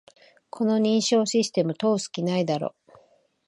[0.49, 2.73] この認証システム、通す気ないだろ